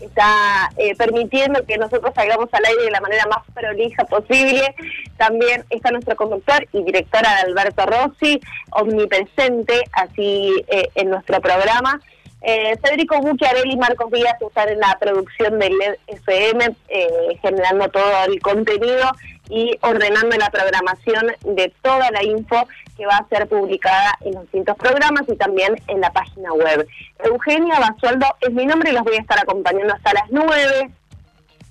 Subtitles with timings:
[0.00, 4.72] Está eh, permitiendo que nosotros salgamos al aire de la manera más prolija posible.
[5.16, 8.38] También está nuestro conductor y directora Alberto Rossi,
[8.70, 12.00] omnipresente así eh, en nuestro programa.
[12.40, 17.88] Eh, Federico Bucchiarelli y Marcos Díaz están en la producción del LED FM, eh, generando
[17.88, 19.10] todo el contenido
[19.52, 24.44] y ordenando la programación de toda la info que va a ser publicada en los
[24.44, 26.86] distintos programas y también en la página web.
[27.22, 30.90] Eugenia Basualdo es mi nombre y los voy a estar acompañando hasta las 9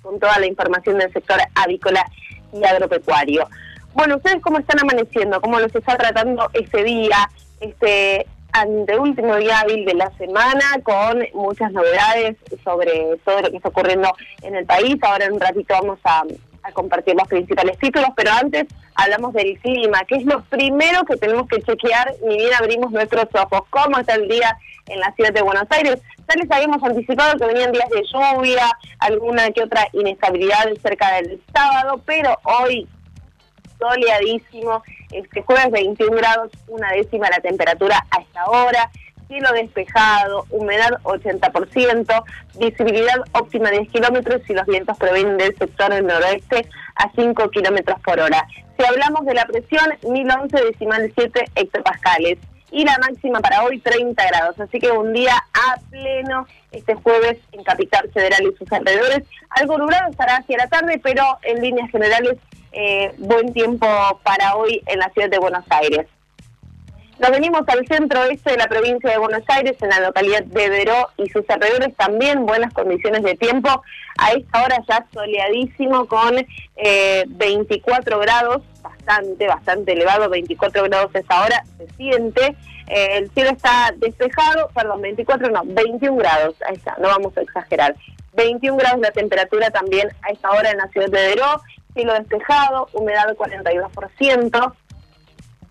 [0.00, 2.06] con toda la información del sector avícola
[2.52, 3.48] y agropecuario.
[3.94, 5.40] Bueno, ¿ustedes cómo están amaneciendo?
[5.40, 7.28] ¿Cómo los está tratando ese día?
[7.60, 8.26] Este,
[8.96, 14.12] último día hábil de la semana con muchas novedades sobre todo lo que está ocurriendo
[14.42, 14.96] en el país.
[15.02, 16.22] Ahora en un ratito vamos a,
[16.70, 21.48] compartir los principales títulos, pero antes hablamos del clima, que es lo primero que tenemos
[21.48, 23.62] que chequear ni bien abrimos nuestros ojos.
[23.70, 24.56] ¿Cómo está el día
[24.86, 26.00] en la ciudad de Buenos Aires?
[26.28, 31.42] Ya les habíamos anticipado que venían días de lluvia, alguna que otra inestabilidad cerca del
[31.52, 32.86] sábado, pero hoy
[33.78, 38.90] soleadísimo, este jueves 21 grados, una décima la temperatura a esta hora,
[39.32, 42.24] cielo despejado, humedad 80%,
[42.58, 47.98] visibilidad óptima 10 kilómetros y los vientos provienen del sector del noroeste a 5 kilómetros
[48.00, 48.46] por hora.
[48.76, 52.38] Si hablamos de la presión, 1011 decimal 7 hectopascales
[52.70, 54.60] y la máxima para hoy 30 grados.
[54.60, 59.22] Así que un día a pleno este jueves en Capital Federal y sus alrededores.
[59.48, 62.36] Algo nublado estará hacia la tarde, pero en líneas generales
[62.72, 63.86] eh, buen tiempo
[64.22, 66.06] para hoy en la ciudad de Buenos Aires.
[67.18, 70.68] Nos venimos al centro este de la provincia de Buenos Aires, en la localidad de
[70.68, 73.68] Veró y sus alrededores, también buenas condiciones de tiempo.
[74.18, 76.34] A esta hora ya soleadísimo con
[77.28, 82.56] 24 eh, grados, bastante, bastante elevado, 24 grados a esta hora, se siente.
[82.88, 87.42] Eh, el cielo está despejado, perdón, 24 no, 21 grados, ahí está, no vamos a
[87.42, 87.94] exagerar.
[88.34, 91.60] 21 grados la temperatura también a esta hora en la ciudad de Veró
[91.94, 94.74] cielo despejado, humedad del 42%.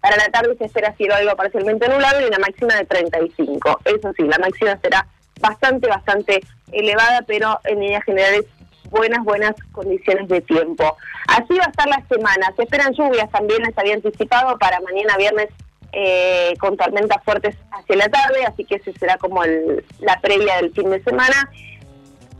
[0.01, 3.79] Para la tarde se espera cielo algo parcialmente nublado y una máxima de 35.
[3.85, 5.07] Eso sí, la máxima será
[5.39, 6.41] bastante, bastante
[6.71, 8.45] elevada, pero en líneas generales
[8.89, 10.97] buenas, buenas condiciones de tiempo.
[11.27, 12.51] Así va a estar la semana.
[12.55, 15.49] Se esperan lluvias también, les había anticipado para mañana viernes
[15.93, 20.71] eh, con tormentas fuertes hacia la tarde, así que ese será como la previa del
[20.73, 21.49] fin de semana.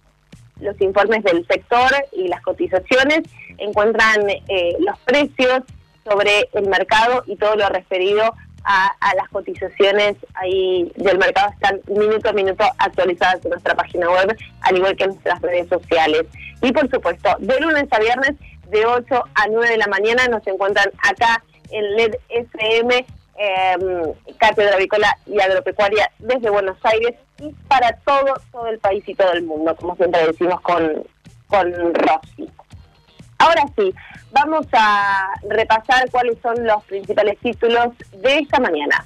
[0.63, 3.21] los informes del sector y las cotizaciones,
[3.57, 5.63] encuentran eh, los precios
[6.03, 8.33] sobre el mercado y todo lo referido
[8.65, 14.35] a, las cotizaciones ahí del mercado están minuto a minuto actualizadas en nuestra página web,
[14.61, 16.23] al igual que en nuestras redes sociales.
[16.61, 18.35] Y por supuesto, de lunes a viernes,
[18.69, 23.05] de 8 a 9 de la mañana, nos encuentran acá en LED FM,
[23.37, 29.15] em, Cátedra Avícola y Agropecuaria desde Buenos Aires y para todo, todo el país y
[29.15, 31.03] todo el mundo, como siempre decimos con,
[31.47, 32.49] con Rosy.
[33.39, 33.93] Ahora sí,
[34.31, 37.89] vamos a repasar cuáles son los principales títulos
[38.21, 39.05] de esta mañana.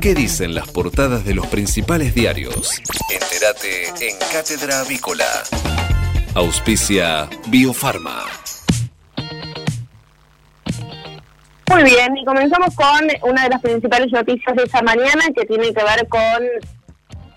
[0.00, 2.80] ¿Qué dicen las portadas de los principales diarios?
[3.10, 5.24] Entérate en Cátedra Avícola.
[6.34, 8.43] Auspicia Biofarma.
[11.74, 15.74] Muy bien, y comenzamos con una de las principales noticias de esta mañana que tiene
[15.74, 16.46] que ver con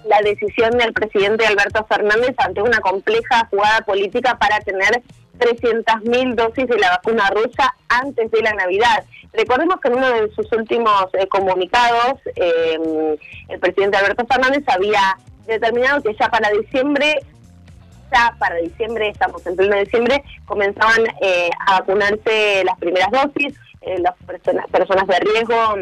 [0.05, 5.01] la decisión del presidente Alberto Fernández ante una compleja jugada política para tener
[5.39, 9.05] 300.000 dosis de la vacuna rusa antes de la Navidad.
[9.33, 13.17] Recordemos que en uno de sus últimos eh, comunicados, eh,
[13.49, 15.17] el presidente Alberto Fernández había
[15.47, 17.21] determinado que ya para diciembre,
[18.13, 24.15] ya para diciembre, estamos en pleno diciembre, comenzaban eh, a vacunarse las primeras dosis, las
[24.25, 25.75] personas, personas de riesgo,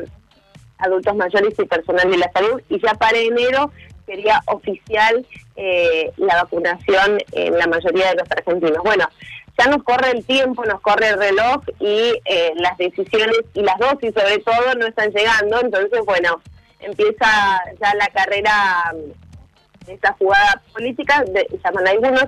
[0.78, 3.72] adultos mayores y personal de la salud, y ya para enero
[4.06, 5.26] sería oficial
[6.18, 8.84] la vacunación en la mayoría de los argentinos.
[8.84, 9.08] Bueno,
[9.58, 13.78] ya nos corre el tiempo, nos corre el reloj y eh, las decisiones y las
[13.78, 16.42] dosis sobre todo no están llegando, entonces bueno,
[16.80, 18.94] empieza ya la carrera
[19.86, 22.26] de esta jugada política, de, llaman algunos,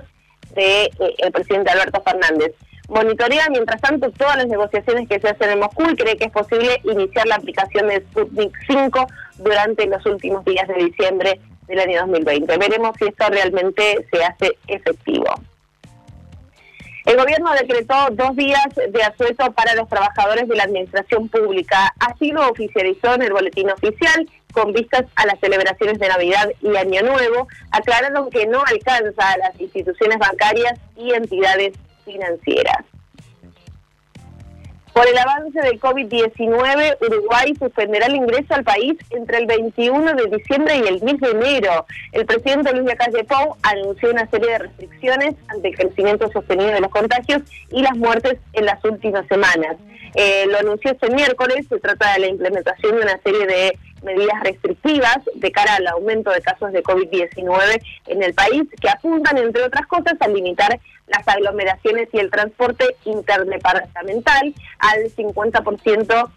[0.54, 2.54] de eh, el presidente Alberto Fernández.
[2.88, 6.32] Monitorea, mientras tanto, todas las negociaciones que se hacen en Moscú y cree que es
[6.32, 9.06] posible iniciar la aplicación de Sputnik 5
[9.36, 12.56] durante los últimos días de diciembre del año 2020.
[12.56, 15.26] Veremos si esto realmente se hace efectivo.
[17.04, 21.94] El gobierno decretó dos días de asueto para los trabajadores de la administración pública.
[22.00, 26.76] Así lo oficializó en el boletín oficial con vistas a las celebraciones de Navidad y
[26.76, 27.48] Año Nuevo.
[27.70, 31.72] Aclararon que no alcanza a las instituciones bancarias y entidades
[32.08, 32.84] financieras.
[34.98, 40.36] Por el avance del COVID-19, Uruguay suspenderá el ingreso al país entre el 21 de
[40.36, 41.86] diciembre y el 10 de enero.
[42.10, 46.80] El presidente Luis Calle Pou anunció una serie de restricciones ante el crecimiento sostenido de
[46.80, 49.76] los contagios y las muertes en las últimas semanas.
[50.16, 54.40] Eh, lo anunció este miércoles, se trata de la implementación de una serie de medidas
[54.42, 59.62] restrictivas de cara al aumento de casos de COVID-19 en el país, que apuntan, entre
[59.62, 66.30] otras cosas, a limitar las aglomeraciones y el transporte interdepartamental al 50%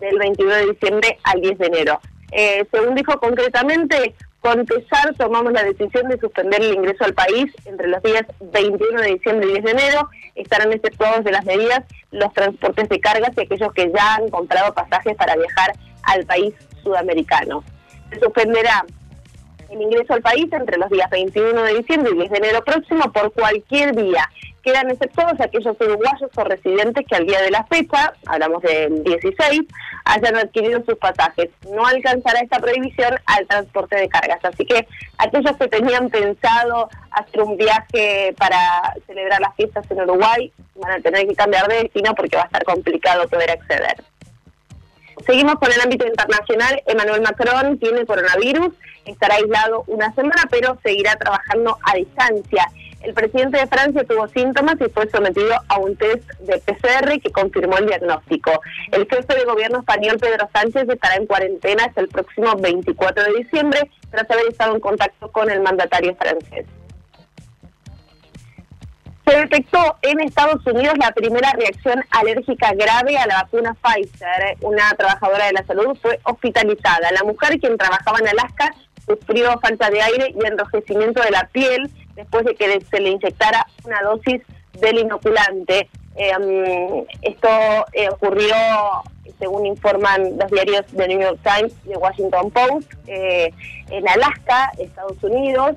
[0.00, 2.00] del 21 de diciembre al 10 de enero.
[2.32, 7.46] Eh, según dijo concretamente, con pesar tomamos la decisión de suspender el ingreso al país
[7.64, 10.08] entre los días 21 de diciembre y 10 de enero.
[10.34, 14.72] Estarán exceptuados de las medidas los transportes de cargas y aquellos que ya han comprado
[14.74, 15.72] pasajes para viajar
[16.02, 16.54] al país
[16.86, 17.64] sudamericano.
[18.10, 18.84] Se suspenderá
[19.70, 23.12] el ingreso al país entre los días 21 de diciembre y 10 de enero próximo
[23.12, 24.28] por cualquier día.
[24.62, 29.62] Quedan exceptuados aquellos uruguayos o residentes que al día de la fecha, hablamos del 16,
[30.04, 31.50] hayan adquirido sus pasajes.
[31.72, 34.44] No alcanzará esta prohibición al transporte de cargas.
[34.44, 34.86] Así que
[35.18, 41.00] aquellos que tenían pensado hacer un viaje para celebrar las fiestas en Uruguay van a
[41.00, 44.02] tener que cambiar de destino porque va a estar complicado poder acceder.
[45.24, 46.82] Seguimos con el ámbito internacional.
[46.86, 48.74] Emmanuel Macron tiene coronavirus,
[49.04, 52.66] estará aislado una semana, pero seguirá trabajando a distancia.
[53.02, 57.30] El presidente de Francia tuvo síntomas y fue sometido a un test de PCR que
[57.30, 58.50] confirmó el diagnóstico.
[58.90, 63.38] El jefe de gobierno español, Pedro Sánchez, estará en cuarentena hasta el próximo 24 de
[63.38, 66.66] diciembre tras haber estado en contacto con el mandatario francés.
[69.26, 74.56] Se detectó en Estados Unidos la primera reacción alérgica grave a la vacuna Pfizer.
[74.60, 77.10] Una trabajadora de la salud fue hospitalizada.
[77.10, 78.72] La mujer, quien trabajaba en Alaska,
[79.04, 83.66] sufrió falta de aire y enrojecimiento de la piel después de que se le inyectara
[83.84, 84.42] una dosis
[84.74, 85.88] del inoculante.
[86.14, 87.48] Em, esto
[87.94, 88.54] eh, ocurrió,
[89.40, 93.52] según informan los diarios de New York Times y de Washington Post, eh,
[93.90, 95.74] en Alaska, Estados Unidos.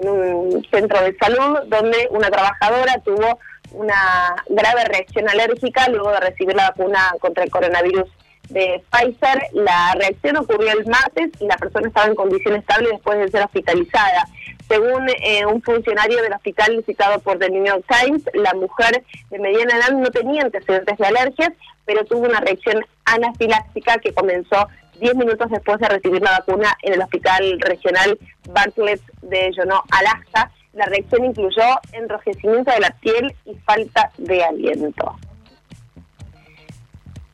[0.00, 3.38] En un centro de salud donde una trabajadora tuvo
[3.72, 8.08] una grave reacción alérgica luego de recibir la vacuna contra el coronavirus
[8.48, 9.42] de Pfizer.
[9.52, 13.44] La reacción ocurrió el martes y la persona estaba en condición estable después de ser
[13.44, 14.26] hospitalizada.
[14.68, 19.38] Según eh, un funcionario del hospital citado por The New York Times, la mujer de
[19.38, 21.52] mediana edad no tenía antecedentes de alergias,
[21.84, 24.68] pero tuvo una reacción anafiláctica que comenzó
[25.00, 28.18] 10 minutos después de recibir la vacuna en el hospital regional
[28.50, 30.50] Bartlett de Jono, Alaska.
[30.74, 35.16] La reacción incluyó enrojecimiento de la piel y falta de aliento.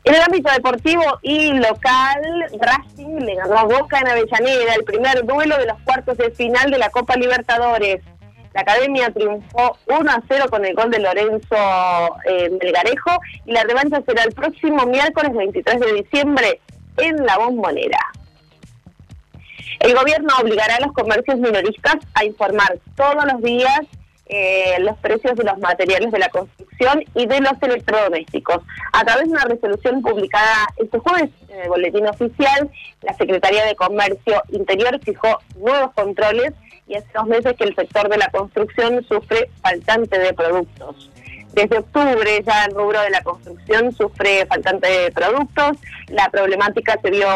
[0.04, 2.22] En el ámbito deportivo y local,
[2.60, 6.70] Racing le ganó a Boca en Avellaneda el primer duelo de los cuartos de final
[6.70, 8.02] de la Copa Libertadores.
[8.54, 11.56] La academia triunfó 1 a 0 con el gol de Lorenzo
[12.24, 16.60] eh, Melgarejo y la revancha será el próximo miércoles 23 de diciembre
[16.98, 18.00] en la bombonera.
[19.80, 23.80] El gobierno obligará a los comercios minoristas a informar todos los días
[24.28, 28.58] eh, los precios de los materiales de la construcción y de los electrodomésticos.
[28.92, 32.68] A través de una resolución publicada este jueves en el Boletín Oficial,
[33.02, 36.54] la Secretaría de Comercio Interior fijó nuevos controles
[36.88, 41.08] y hace dos meses que el sector de la construcción sufre faltante de productos.
[41.56, 45.78] Desde octubre ya el rubro de la construcción sufre faltante de productos.
[46.08, 47.26] La problemática se vio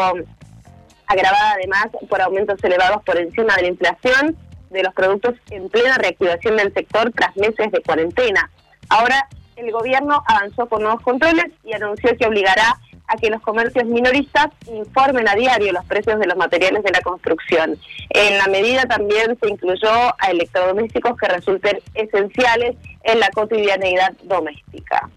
[1.07, 4.37] agravada además por aumentos elevados por encima de la inflación
[4.69, 8.51] de los productos en plena reactivación del sector tras meses de cuarentena.
[8.89, 13.85] Ahora el gobierno avanzó con nuevos controles y anunció que obligará a que los comercios
[13.85, 17.75] minoristas informen a diario los precios de los materiales de la construcción.
[18.11, 25.09] En la medida también se incluyó a electrodomésticos que resulten esenciales en la cotidianeidad doméstica.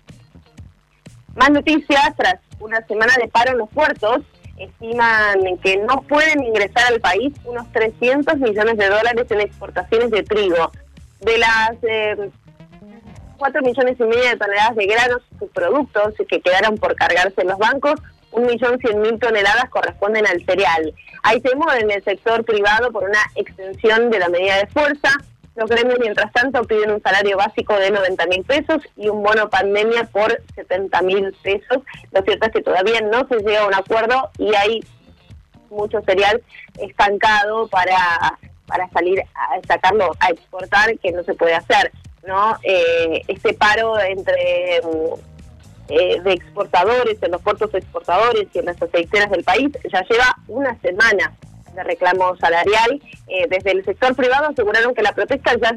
[1.35, 4.21] Más noticias, tras una semana de paro en los puertos,
[4.57, 10.23] estiman que no pueden ingresar al país unos 300 millones de dólares en exportaciones de
[10.23, 10.71] trigo.
[11.21, 12.31] De las eh,
[13.37, 17.49] 4 millones y medio de toneladas de granos y productos que quedaron por cargarse en
[17.49, 17.95] los bancos,
[18.31, 20.93] un millón cien mil toneladas corresponden al cereal.
[21.23, 25.11] Hay temor en el sector privado por una extensión de la medida de fuerza,
[25.57, 29.49] los gremios, mientras tanto, piden un salario básico de 90 mil pesos y un bono
[29.49, 31.79] pandemia por 70 mil pesos.
[32.11, 34.81] Lo cierto es que todavía no se llega a un acuerdo y hay
[35.71, 36.43] mucho cereal
[36.79, 37.97] estancado para,
[38.67, 41.93] para salir a sacarlo a exportar, que no se puede hacer.
[42.27, 42.57] ¿no?
[42.63, 44.81] Eh, este paro entre
[45.89, 50.37] eh, de exportadores en los puertos exportadores y en las aceiteras del país ya lleva
[50.49, 51.35] una semana
[51.75, 53.03] de reclamo salarial.
[53.29, 55.75] Eh, desde el sector privado aseguraron que la protesta ya,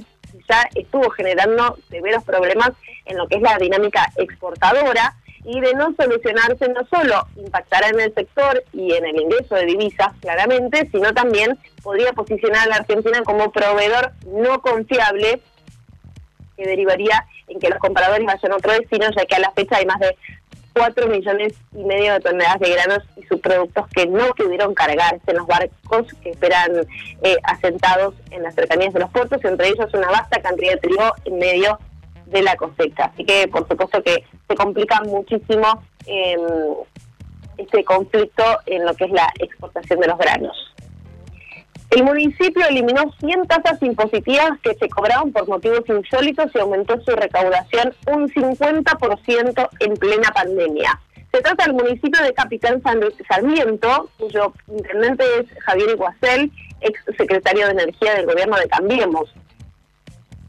[0.50, 2.72] ya estuvo generando severos problemas
[3.06, 8.02] en lo que es la dinámica exportadora y de no solucionarse no solo impactará en
[8.02, 12.76] el sector y en el ingreso de divisas claramente, sino también podría posicionar a la
[12.78, 15.42] Argentina como proveedor no confiable
[16.58, 19.78] que derivaría en que los compradores vayan a otro destino, ya que a la fecha
[19.78, 20.18] hay más de
[20.78, 25.38] 4 millones y medio de toneladas de granos y subproductos que no pudieron cargarse en
[25.38, 26.72] los barcos que esperan
[27.24, 31.14] eh, asentados en las cercanías de los puertos, entre ellos una vasta cantidad de trigo
[31.26, 31.80] en medio
[32.28, 33.06] de la cosecha.
[33.06, 36.42] Así que por supuesto que se complica muchísimo em,
[37.58, 40.76] este conflicto en lo que es la exportación de los granos.
[41.90, 47.12] El municipio eliminó 100 tasas impositivas que se cobraban por motivos insólitos y aumentó su
[47.12, 51.00] recaudación un 50% en plena pandemia.
[51.32, 52.82] Se trata del municipio de Capitán
[53.28, 56.52] Sarmiento, cuyo intendente es Javier Iguacel,
[56.82, 59.34] ex secretario de Energía del gobierno de Cambiemos.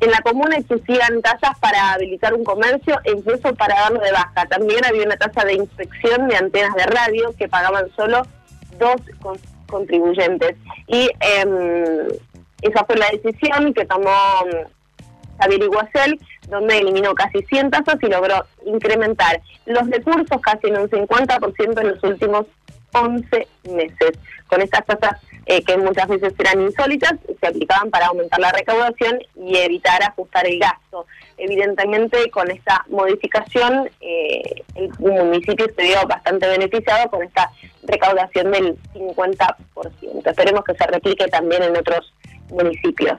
[0.00, 4.46] En la comuna existían tasas para habilitar un comercio e incluso para darlo de baja.
[4.46, 8.22] También había una tasa de inspección de antenas de radio que pagaban solo
[8.78, 9.00] dos
[9.68, 10.56] contribuyentes.
[10.86, 12.08] Y em,
[12.62, 14.10] esa fue la decisión que tomó
[15.40, 20.88] Javier Iguacel, donde eliminó casi 100 tasas y logró incrementar los recursos casi en un
[20.88, 22.46] 50% en los últimos
[22.92, 24.12] 11 meses.
[24.48, 25.20] Con estas tasas
[25.50, 30.46] eh, que muchas veces eran insólitas, se aplicaban para aumentar la recaudación y evitar ajustar
[30.46, 31.06] el gasto.
[31.38, 37.50] Evidentemente, con esta modificación, eh, el municipio se vio bastante beneficiado con esta
[37.84, 40.26] recaudación del 50%.
[40.26, 42.12] Esperemos que se replique también en otros
[42.50, 43.18] municipios.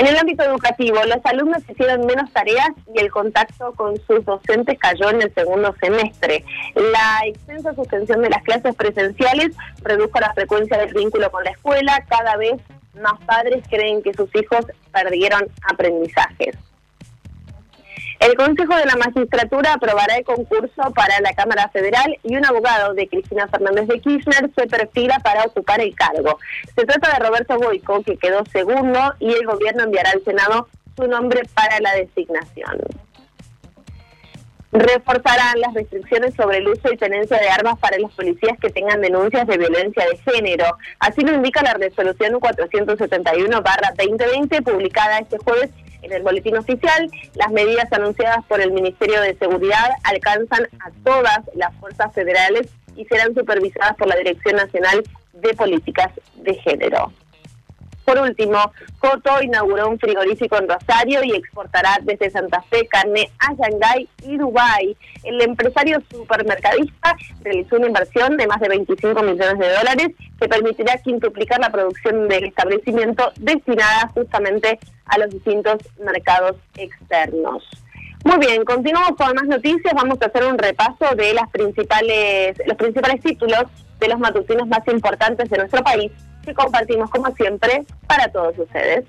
[0.00, 4.78] En el ámbito educativo, los alumnos hicieron menos tareas y el contacto con sus docentes
[4.78, 6.42] cayó en el segundo semestre.
[6.74, 12.02] La extensa suspensión de las clases presenciales redujo la frecuencia del vínculo con la escuela.
[12.08, 12.54] Cada vez
[12.94, 16.56] más padres creen que sus hijos perdieron aprendizajes.
[18.20, 22.92] El Consejo de la Magistratura aprobará el concurso para la Cámara Federal y un abogado
[22.92, 26.38] de Cristina Fernández de Kirchner se perfila para ocupar el cargo.
[26.76, 31.06] Se trata de Roberto Boico, que quedó segundo, y el gobierno enviará al Senado su
[31.06, 32.78] nombre para la designación.
[34.72, 39.00] Reforzarán las restricciones sobre el uso y tenencia de armas para los policías que tengan
[39.00, 40.64] denuncias de violencia de género.
[41.00, 45.70] Así lo indica la resolución 471-2020 publicada este jueves
[46.02, 51.40] en el boletín oficial, las medidas anunciadas por el Ministerio de Seguridad alcanzan a todas
[51.54, 55.02] las fuerzas federales y serán supervisadas por la Dirección Nacional
[55.34, 57.12] de Políticas de Género.
[58.04, 58.58] Por último,
[58.98, 64.36] Coto inauguró un frigorífico en Rosario y exportará desde Santa Fe carne a Shanghái y
[64.36, 64.96] Dubái.
[65.22, 70.08] El empresario supermercadista realizó una inversión de más de 25 millones de dólares
[70.40, 77.64] que permitirá quintuplicar la producción del establecimiento destinada justamente a los distintos mercados externos.
[78.24, 79.94] Muy bien, continuamos con más noticias.
[79.94, 83.64] Vamos a hacer un repaso de las principales, los principales títulos
[83.98, 86.10] de los matutinos más importantes de nuestro país
[86.44, 89.04] que compartimos como siempre para todos ustedes.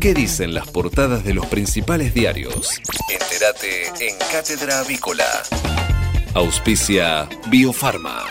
[0.00, 2.80] ¿Qué dicen las portadas de los principales diarios?
[3.10, 5.26] Entérate en Cátedra Avícola.
[6.34, 8.24] Auspicia Biofarma.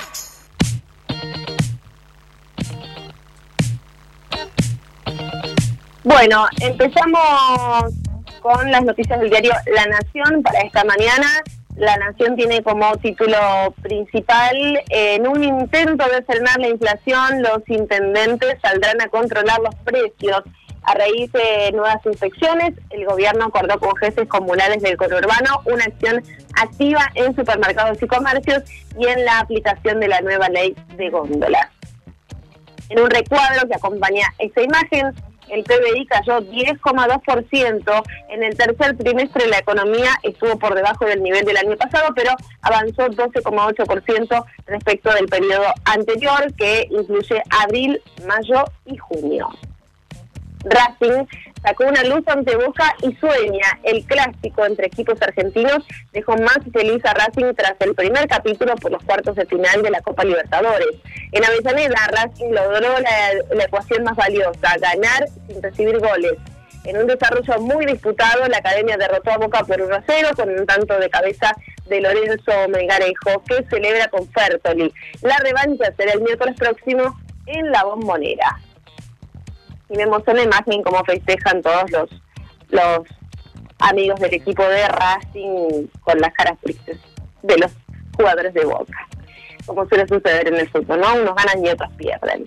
[6.04, 7.94] Bueno, empezamos
[8.42, 11.28] con las noticias del diario La Nación para esta mañana.
[11.80, 13.38] La Nación tiene como título
[13.82, 20.44] principal, en un intento de frenar la inflación, los intendentes saldrán a controlar los precios.
[20.84, 26.22] A raíz de nuevas inspecciones, el gobierno acordó con jefes comunales del conurbano una acción
[26.62, 28.64] activa en supermercados y comercios
[28.98, 31.68] y en la aplicación de la nueva ley de góndolas.
[32.90, 35.14] En un recuadro que acompaña esta imagen,
[35.52, 38.04] el PBI cayó 10,2%.
[38.30, 42.32] En el tercer trimestre la economía estuvo por debajo del nivel del año pasado, pero
[42.62, 49.50] avanzó 12,8% respecto del periodo anterior, que incluye abril, mayo y junio.
[50.66, 51.26] Racing
[51.62, 53.80] sacó una luz ante Boca y sueña.
[53.84, 58.92] El clásico entre equipos argentinos dejó más feliz a Racing tras el primer capítulo por
[58.92, 60.96] los cuartos de final de la Copa Libertadores.
[61.32, 66.34] En Avellaneda, Racing logró la, ecuación más valiosa, ganar sin recibir goles.
[66.86, 70.50] En un desarrollo muy disputado, la academia derrotó a Boca por 1 a 0 con
[70.50, 71.54] un tanto de cabeza
[71.88, 74.94] de Lorenzo Melgarejo, que celebra con Fertoli.
[75.22, 78.58] La revancha será el miércoles próximo en la bombonera
[79.90, 82.10] y vemos una imagen cómo festejan todos los,
[82.70, 83.08] los
[83.80, 87.00] amigos del equipo de Racing con las caras tristes
[87.42, 87.72] de los
[88.16, 89.08] jugadores de Boca,
[89.66, 91.16] como suele suceder en el fútbol, ¿no?
[91.16, 92.46] Unos ganan y otros pierden.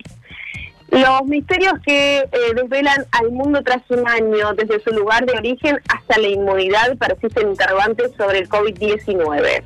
[0.89, 5.79] Los misterios que eh, desvelan al mundo tras un año, desde su lugar de origen
[5.89, 9.63] hasta la inmunidad, persisten interrogantes sobre el COVID-19.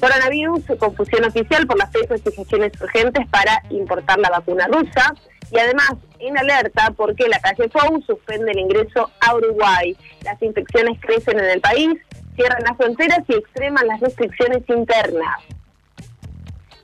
[0.00, 5.14] Coronavirus, confusión oficial por las fechas y gestiones urgentes para importar la vacuna rusa
[5.50, 9.96] y además en alerta porque la calle Fou suspende el ingreso a Uruguay.
[10.24, 11.98] Las infecciones crecen en el país,
[12.36, 15.40] cierran las fronteras y extreman las restricciones internas.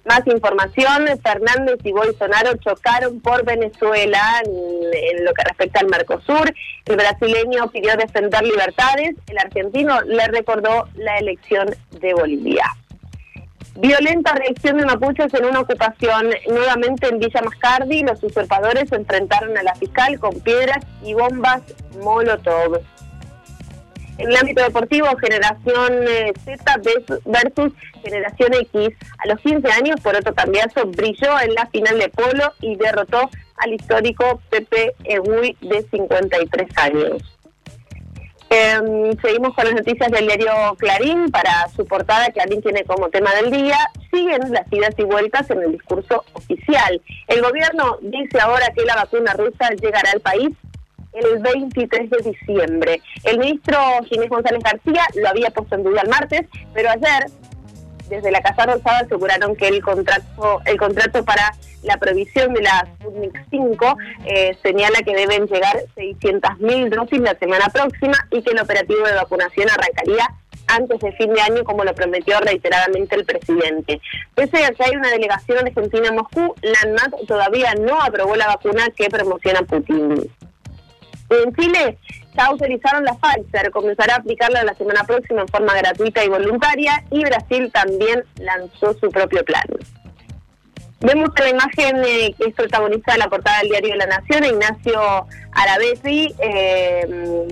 [0.05, 6.55] Más información, Fernández y Bolsonaro chocaron por Venezuela en, lo que respecta al Mercosur.
[6.85, 12.67] El brasileño pidió defender libertades, el argentino le recordó la elección de Bolivia.
[13.79, 18.03] Violenta reacción de mapuches en una ocupación nuevamente en Villa Mascardi.
[18.03, 21.61] Los usurpadores enfrentaron a la fiscal con piedras y bombas
[22.03, 22.81] Molotov.
[24.17, 26.81] En el ámbito deportivo, generación eh, Z
[27.27, 28.97] versus generación X.
[29.19, 33.29] A los 15 años, por otro cambiazo, brilló en la final de polo y derrotó
[33.59, 37.36] al histórico Pepe Egui de 53 años.
[38.49, 41.31] Em, seguimos con las noticias del diario Clarín.
[41.31, 43.77] Para su portada, Clarín tiene como tema del día,
[44.13, 47.01] siguen las idas y vueltas en el discurso oficial.
[47.27, 50.51] El gobierno dice ahora que la vacuna rusa llegará al país
[51.13, 53.03] el 23 de diciembre.
[53.25, 56.43] El ministro Ginés González García lo había puesto en duda el martes,
[56.75, 57.27] pero ayer
[58.09, 62.87] desde la Casa Rosada aseguraron que el contrato, el contrato para la provisión de la
[62.97, 68.61] Sputnik 5 eh, señala que deben llegar 600.000 dosis la semana próxima y que el
[68.61, 70.29] operativo de vacunación arrancaría
[70.69, 74.01] antes de fin de año, como lo prometió reiteradamente el presidente.
[74.35, 78.49] Pese a que hay una delegación argentina en Moscú, la ANMAT todavía no aprobó la
[78.49, 80.29] vacuna que promociona Putin.
[81.31, 81.99] En Chile
[82.37, 87.05] ya utilizaron la Pfizer, comenzará a aplicarla la semana próxima en forma gratuita y voluntaria
[87.11, 89.65] y Brasil también lanzó su propio plan.
[91.01, 95.27] Vemos la imagen eh, que es protagonista de la portada del diario La Nación, Ignacio
[95.53, 97.49] Arabesi, eh,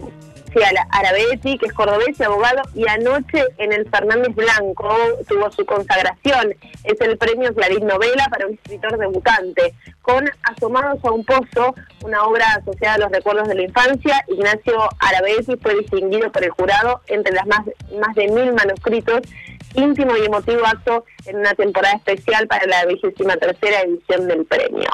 [0.90, 4.97] Arabetti, que es cordobés y abogado, y anoche en el Fernández Blanco
[5.29, 6.55] tuvo su consagración.
[6.85, 9.75] Es el premio Clarín Novela para un escritor debutante.
[10.03, 14.88] Con Asomados a un Pozo, una obra asociada a los recuerdos de la infancia, Ignacio
[15.01, 17.62] Arabetti fue distinguido por el jurado entre las más,
[17.99, 19.23] más de mil manuscritos
[19.75, 24.88] íntimo y emotivo acto en una temporada especial para la vigésima tercera edición del premio.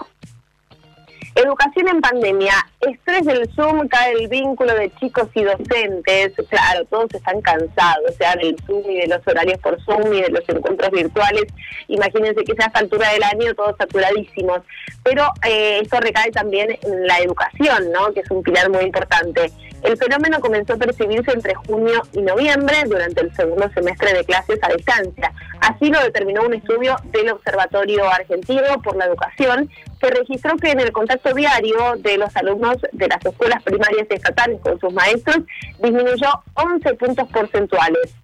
[1.34, 2.54] Educación en pandemia.
[2.80, 6.32] estrés del Zoom cae el vínculo de chicos y docentes.
[6.48, 10.28] Claro, todos están cansados, sea del Zoom y de los horarios por Zoom y de
[10.30, 11.44] los encuentros virtuales.
[11.88, 14.60] Imagínense que sea a esta altura del año todos saturadísimos.
[15.04, 18.12] Pero eh, esto recae también en la educación, ¿no?
[18.12, 19.52] que es un pilar muy importante.
[19.82, 24.58] El fenómeno comenzó a percibirse entre junio y noviembre durante el segundo semestre de clases
[24.62, 25.32] a distancia.
[25.60, 30.80] Así lo determinó un estudio del Observatorio Argentino por la Educación, que registró que en
[30.80, 35.38] el contacto diario de los alumnos de las escuelas primarias estatales con sus maestros
[35.82, 38.14] disminuyó 11 puntos porcentuales.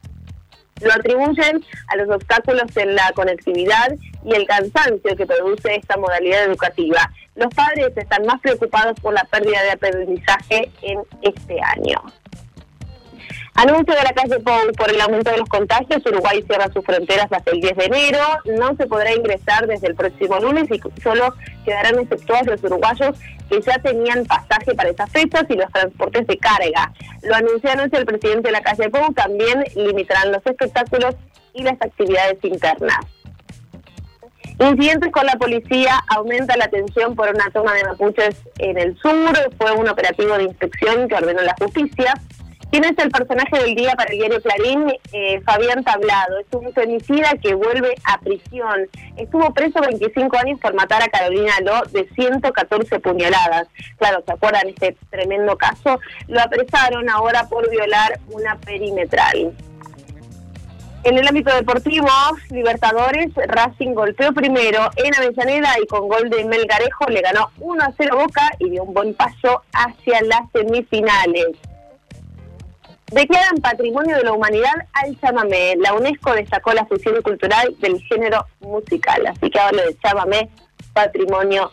[0.83, 3.95] Lo atribuyen a los obstáculos en la conectividad
[4.27, 7.11] y el cansancio que produce esta modalidad educativa.
[7.37, 12.03] Los padres están más preocupados por la pérdida de aprendizaje en este año.
[13.55, 16.05] Anuncio de la calle Pou por el aumento de los contagios.
[16.05, 18.21] Uruguay cierra sus fronteras hasta el 10 de enero.
[18.45, 21.33] No se podrá ingresar desde el próximo lunes y solo
[21.65, 23.17] quedarán exceptuados los uruguayos
[23.49, 26.93] que ya tenían pasaje para esas fechas y los transportes de carga.
[27.23, 29.15] Lo anunciaron el presidente de la calle Pou.
[29.15, 31.15] También limitarán los espectáculos
[31.55, 33.16] y las actividades internas.
[34.59, 39.37] Incidentes con la policía, aumenta la atención por una toma de mapuches en el sur,
[39.59, 42.15] fue un operativo de inspección que ordenó la justicia.
[42.71, 44.93] ¿Quién es el personaje del día para el diario Clarín?
[45.13, 46.41] Eh, Fabián Tablado.
[46.41, 48.89] Es un femicida que vuelve a prisión.
[49.17, 53.69] Estuvo preso 25 años por matar a Carolina Ló de 114 puñaladas.
[53.99, 56.01] Claro, ¿se acuerdan este tremendo caso?
[56.27, 59.55] Lo apresaron ahora por violar una perimetral.
[61.07, 62.09] En el ámbito deportivo,
[62.51, 67.93] Libertadores, Racing golpeó primero en Avellaneda y con gol de Melgarejo le ganó 1 a
[67.97, 71.59] 0 Boca y dio un buen paso hacia las semifinales.
[73.13, 75.77] Declaran Patrimonio de la Humanidad al chamamé.
[75.77, 80.51] La UNESCO destacó la fusión cultural del género musical, así que ahora de chamamé
[80.93, 81.71] patrimonio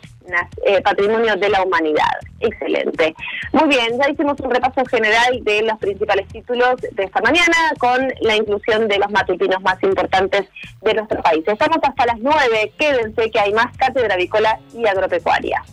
[0.65, 2.13] eh, patrimonio de la humanidad.
[2.39, 3.15] Excelente.
[3.51, 8.13] Muy bien, ya hicimos un repaso general de los principales títulos de esta mañana con
[8.21, 10.45] la inclusión de los matutinos más importantes
[10.81, 11.43] de nuestro país.
[11.47, 15.63] Estamos hasta las 9, quédense que hay más cátedra avícola y agropecuaria.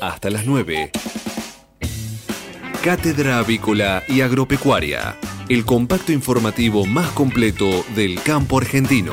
[0.00, 0.90] Hasta las 9.
[2.82, 5.14] Cátedra Avícola y Agropecuaria,
[5.50, 9.12] el compacto informativo más completo del campo argentino.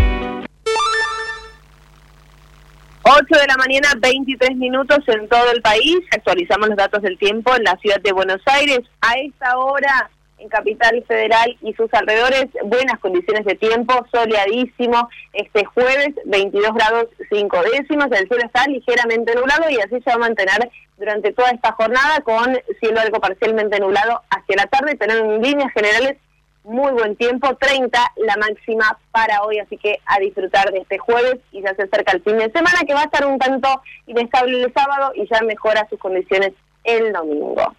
[3.01, 5.99] 8 de la mañana, 23 minutos en todo el país.
[6.11, 8.81] Actualizamos los datos del tiempo en la ciudad de Buenos Aires.
[9.01, 15.09] A esta hora, en Capital Federal y sus alrededores, buenas condiciones de tiempo, soleadísimo.
[15.33, 18.07] Este jueves, 22 grados 5 décimos.
[18.11, 22.21] El cielo está ligeramente nublado y así se va a mantener durante toda esta jornada
[22.21, 26.17] con cielo algo parcialmente nublado hacia la tarde, pero en líneas generales
[26.63, 31.39] muy buen tiempo, 30 la máxima para hoy, así que a disfrutar de este jueves
[31.51, 34.63] y ya se acerca el fin de semana que va a estar un tanto inestable
[34.63, 36.51] el sábado y ya mejora sus condiciones
[36.83, 37.73] el domingo.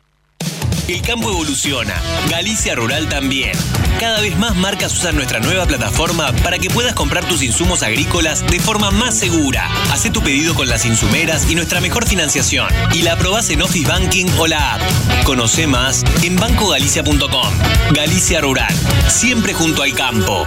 [0.90, 3.52] El campo evoluciona, Galicia Rural también.
[4.00, 8.44] Cada vez más marcas usan nuestra nueva plataforma para que puedas comprar tus insumos agrícolas
[8.44, 9.70] de forma más segura.
[9.92, 12.66] Haz tu pedido con las insumeras y nuestra mejor financiación.
[12.92, 14.80] Y la aprobás en Office Banking o la app.
[15.22, 17.52] Conoce más en bancogalicia.com.
[17.92, 18.74] Galicia Rural,
[19.06, 20.44] siempre junto al campo.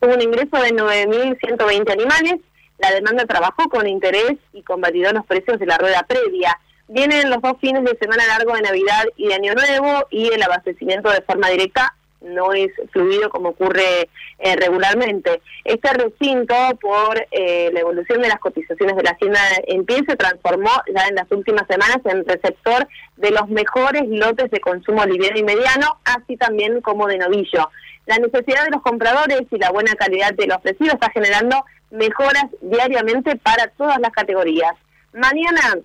[0.00, 2.40] tuvo un ingreso de 9.120 animales.
[2.78, 6.58] La demanda trabajó con interés y combatió los precios de la rueda previa.
[6.88, 10.42] Vienen los dos fines de semana largo de Navidad y de Año Nuevo y el
[10.42, 15.40] abastecimiento de forma directa no es fluido como ocurre eh, regularmente.
[15.64, 20.16] Este recinto, por eh, la evolución de las cotizaciones de la hacienda en pie, se
[20.16, 25.38] transformó ya en las últimas semanas en receptor de los mejores lotes de consumo liviano
[25.38, 27.70] y mediano, así también como de novillo.
[28.06, 32.46] La necesidad de los compradores y la buena calidad de lo ofrecido está generando mejoras
[32.60, 34.72] diariamente para todas las categorías.
[35.12, 35.78] Mañana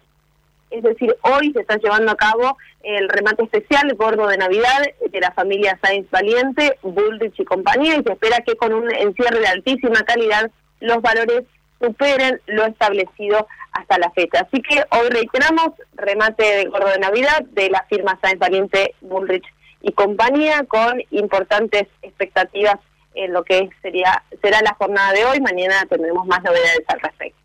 [0.76, 5.20] es decir, hoy se está llevando a cabo el remate especial gordo de Navidad de
[5.20, 9.48] la familia Sainz Valiente, Bullrich y compañía, y se espera que con un encierre de
[9.48, 11.44] altísima calidad los valores
[11.80, 14.42] superen lo establecido hasta la fecha.
[14.42, 19.46] Así que hoy reiteramos remate de gordo de Navidad de la firma Sainz Valiente, Bullrich
[19.82, 22.80] y compañía, con importantes expectativas
[23.14, 25.40] en lo que sería será la jornada de hoy.
[25.40, 27.45] Mañana tendremos más novedades al respecto.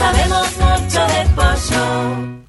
[0.00, 2.40] sabemos mucho de pollo.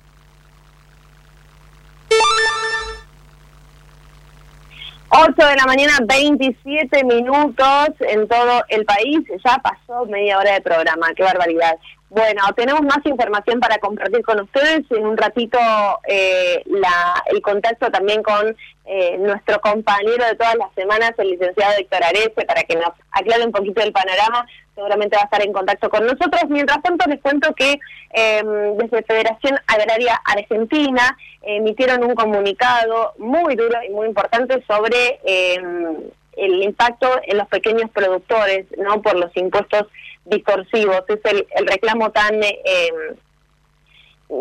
[5.14, 9.20] 8 de la mañana, 27 minutos en todo el país.
[9.44, 11.78] Ya pasó media hora de programa, qué barbaridad.
[12.12, 14.82] Bueno, tenemos más información para compartir con ustedes.
[14.90, 15.58] En un ratito
[16.06, 21.72] eh, la, el contacto también con eh, nuestro compañero de todas las semanas, el licenciado
[21.78, 24.46] Héctor Arece, para que nos aclare un poquito el panorama
[24.76, 26.42] seguramente va a estar en contacto con nosotros.
[26.50, 33.78] Mientras tanto, les cuento que em, desde Federación Agraria Argentina emitieron un comunicado muy duro
[33.88, 35.96] y muy importante sobre em,
[36.36, 39.88] el impacto en los pequeños productores, no por los impuestos
[40.26, 41.04] distorsivos.
[41.08, 43.16] Es el, reclamo tan em,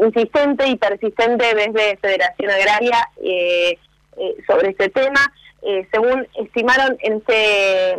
[0.02, 3.78] insistente y persistente desde Federación Agraria eh,
[4.16, 5.20] eh, sobre este tema.
[5.62, 7.96] Eh, según estimaron en este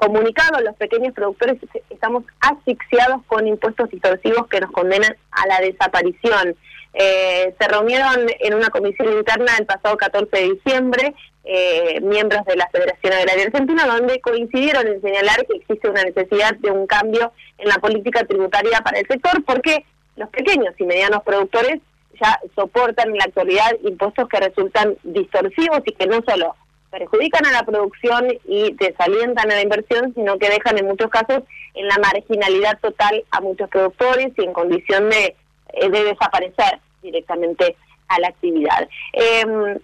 [0.00, 1.58] comunicado, los pequeños productores
[1.90, 6.56] estamos asfixiados con impuestos distorsivos que nos condenan a la desaparición.
[6.94, 12.56] Eh, se reunieron en una comisión interna el pasado 14 de diciembre eh, miembros de
[12.56, 17.32] la Federación Agraria Argentina, donde coincidieron en señalar que existe una necesidad de un cambio
[17.58, 19.84] en la política tributaria para el sector, porque
[20.16, 21.80] los pequeños y medianos productores
[22.20, 26.54] ya soportan en la actualidad impuestos que resultan distorsivos y que no solo
[26.90, 31.42] perjudican a la producción y desalientan a la inversión, sino que dejan en muchos casos
[31.74, 35.36] en la marginalidad total a muchos productores y en condición de,
[35.72, 37.76] eh, de desaparecer directamente
[38.08, 38.88] a la actividad.
[39.12, 39.78] Em,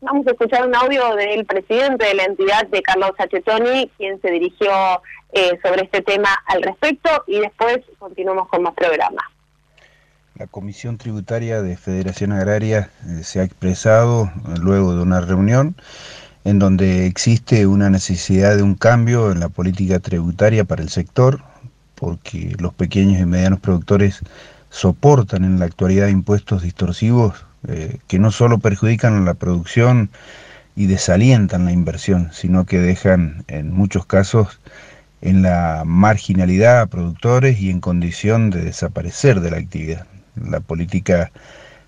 [0.00, 4.30] vamos a escuchar un audio del presidente de la entidad, de Carlos Sachetoni, quien se
[4.30, 4.70] dirigió
[5.32, 9.24] eh, sobre este tema al respecto y después continuamos con más programas.
[10.36, 15.76] La Comisión Tributaria de Federación Agraria eh, se ha expresado luego de una reunión
[16.44, 21.42] en donde existe una necesidad de un cambio en la política tributaria para el sector,
[21.94, 24.20] porque los pequeños y medianos productores
[24.70, 30.10] soportan en la actualidad impuestos distorsivos eh, que no solo perjudican la producción
[30.76, 34.60] y desalientan la inversión, sino que dejan en muchos casos
[35.22, 40.06] en la marginalidad a productores y en condición de desaparecer de la actividad.
[40.34, 41.30] La política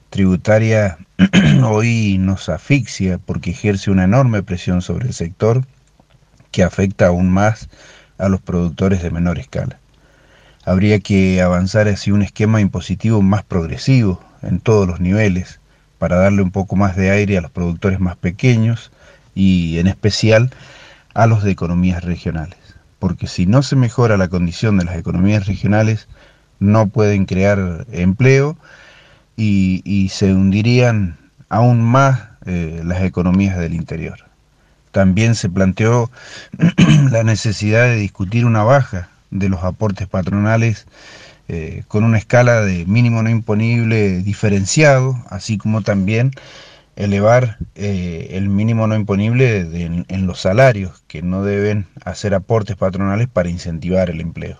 [0.08, 0.96] tributaria
[1.64, 5.64] hoy nos asfixia porque ejerce una enorme presión sobre el sector
[6.50, 7.68] que afecta aún más
[8.18, 9.78] a los productores de menor escala.
[10.64, 15.60] Habría que avanzar hacia un esquema impositivo más progresivo en todos los niveles
[15.98, 18.90] para darle un poco más de aire a los productores más pequeños
[19.34, 20.50] y en especial
[21.14, 22.58] a los de economías regionales.
[22.98, 26.08] Porque si no se mejora la condición de las economías regionales,
[26.58, 28.58] no pueden crear empleo
[29.36, 31.16] y, se hundirían
[31.48, 34.18] aún más eh, las economías del interior.
[34.92, 36.10] También se planteó
[37.10, 40.86] la necesidad de discutir una baja de los aportes patronales
[41.48, 46.32] eh, con una escala de mínimo no imponible diferenciado, así como también
[46.96, 49.60] elevar eh, el mínimo no imponible
[50.08, 54.58] en, los salarios, que no deben hacer aportes patronales para incentivar el empleo.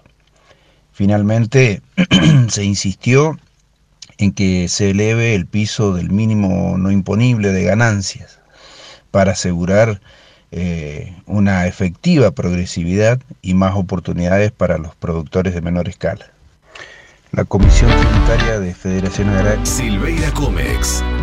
[0.93, 1.81] Finalmente,
[2.49, 3.39] se insistió
[4.19, 8.39] en que se eleve el piso del mínimo no imponible de ganancias
[9.11, 10.01] para asegurar
[10.53, 16.27] eh, una efectiva progresividad y más oportunidades para los productores de menor escala.
[17.33, 19.67] La Comisión Tributaria de Federación Agraria.
[19.67, 21.03] Silveira Comex.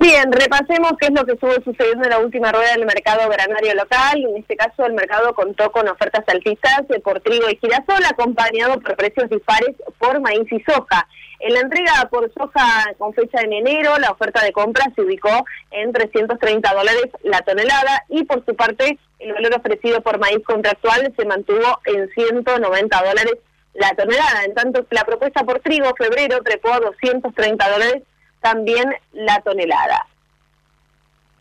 [0.00, 3.74] Bien, repasemos qué es lo que estuvo sucediendo en la última rueda del mercado granario
[3.74, 4.16] local.
[4.16, 8.96] En este caso, el mercado contó con ofertas altistas por trigo y girasol, acompañado por
[8.96, 11.06] precios dispares por maíz y soja.
[11.40, 15.44] En la entrega por soja con fecha en enero, la oferta de compra se ubicó
[15.70, 21.12] en 330 dólares la tonelada y por su parte el valor ofrecido por maíz contractual
[21.14, 23.34] se mantuvo en 190 dólares
[23.74, 24.44] la tonelada.
[24.46, 28.02] En tanto, la propuesta por trigo febrero trepó a 230 dólares
[28.40, 30.06] también la tonelada.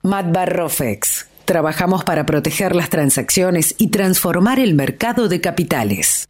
[0.03, 1.27] Matbarrofex.
[1.45, 6.29] Trabajamos para proteger las transacciones y transformar el mercado de capitales.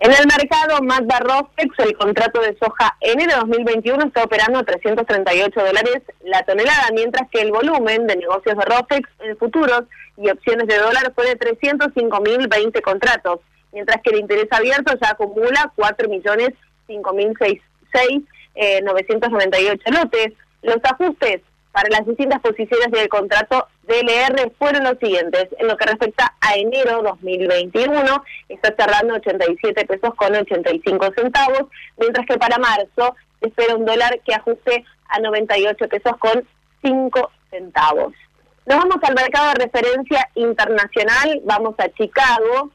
[0.00, 6.02] En el mercado Matbarrofex, el contrato de soja enero 2021 está operando a 338 dólares
[6.22, 9.84] la tonelada, mientras que el volumen de negocios de Rofex en futuros
[10.18, 13.40] y opciones de dólar fue de 305.020 contratos,
[13.72, 20.32] mientras que el interés abierto ya acumula 4.005.006 eh, 998 lotes.
[20.62, 25.48] Los ajustes para las distintas posiciones del contrato DLR fueron los siguientes.
[25.58, 31.64] En lo que respecta a enero 2021, está cerrando 87 pesos con 85 centavos,
[31.98, 36.46] mientras que para marzo se espera un dólar que ajuste a 98 pesos con
[36.82, 38.12] 5 centavos.
[38.66, 42.70] Nos vamos al mercado de referencia internacional, vamos a Chicago,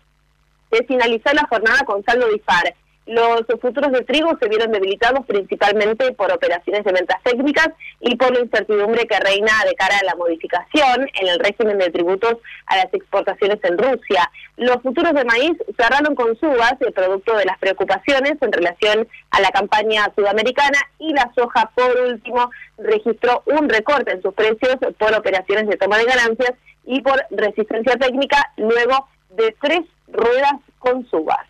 [0.72, 2.76] de finalizar la jornada con saldo dispar.
[3.10, 7.70] Los futuros de trigo se vieron debilitados principalmente por operaciones de ventas técnicas
[8.02, 11.90] y por la incertidumbre que reina de cara a la modificación en el régimen de
[11.90, 12.36] tributos
[12.68, 14.30] a las exportaciones en Rusia.
[14.58, 19.42] Los futuros de maíz cerraron con subas, el producto de las preocupaciones en relación a
[19.42, 25.16] la campaña sudamericana, y la soja, por último, registró un recorte en sus precios por
[25.16, 26.54] operaciones de toma de ganancias
[26.86, 31.50] y por resistencia técnica luego de tres ruedas con subas.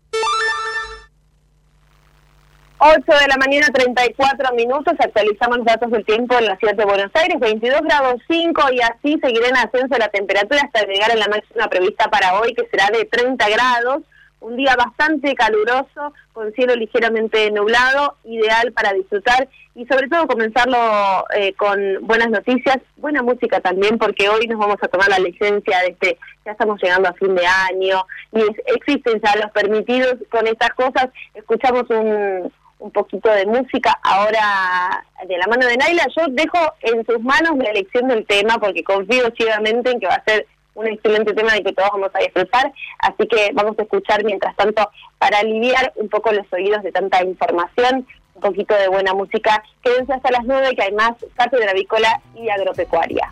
[2.83, 4.95] 8 de la mañana, 34 minutos.
[4.97, 7.39] Actualizamos los datos del tiempo en la ciudad de Buenos Aires.
[7.39, 11.67] 22 grados 5 y así seguirá en ascenso la temperatura hasta llegar a la máxima
[11.67, 14.01] prevista para hoy, que será de 30 grados.
[14.39, 21.23] un día bastante caluroso, con cielo ligeramente nublado, ideal para disfrutar y sobre todo comenzarlo
[21.35, 25.81] eh, con buenas noticias, buena música también, porque hoy nos vamos a tomar la licencia
[25.81, 28.03] de este, ya estamos llegando a fin de año
[28.33, 28.41] y
[28.73, 31.09] existen ya los permitidos con estas cosas.
[31.35, 32.51] Escuchamos un,
[32.81, 36.07] un poquito de música ahora de la mano de Naila.
[36.17, 40.15] Yo dejo en sus manos la elección del tema porque confío ciegamente en que va
[40.15, 43.83] a ser un excelente tema de que todos vamos a disfrutar, así que vamos a
[43.83, 48.87] escuchar mientras tanto para aliviar un poco los oídos de tanta información, un poquito de
[48.87, 49.63] buena música.
[49.83, 53.31] Quédense hasta las nueve que hay más cátedra avícola y agropecuaria.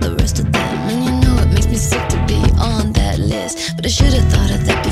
[0.00, 0.78] the rest of them.
[0.90, 3.76] And you know it makes me sick to be on that list.
[3.76, 4.85] But I should have thought of that.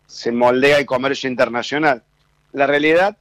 [0.06, 2.02] se moldea el comercio internacional.
[2.54, 3.16] La realidad,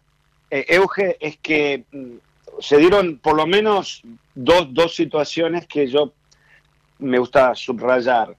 [0.51, 2.13] eh, Euge, es que mm,
[2.59, 4.03] se dieron por lo menos
[4.35, 6.13] dos, dos situaciones que yo
[6.99, 8.37] me gusta subrayar.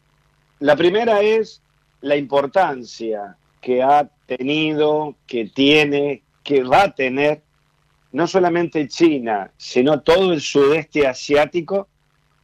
[0.61, 1.61] La primera es
[2.01, 7.43] la importancia que ha tenido, que tiene, que va a tener
[8.13, 11.89] no solamente China, sino todo el sudeste asiático